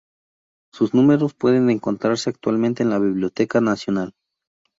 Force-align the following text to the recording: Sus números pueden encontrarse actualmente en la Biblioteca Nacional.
Sus 0.73 0.95
números 0.95 1.35
pueden 1.35 1.69
encontrarse 1.69 2.31
actualmente 2.31 2.81
en 2.81 2.89
la 2.89 2.97
Biblioteca 2.97 3.61
Nacional. 3.61 4.15